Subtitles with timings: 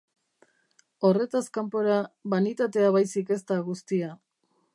[1.09, 1.99] Horretaz kanpora,
[2.35, 4.11] banitatea baizik ez da guztia.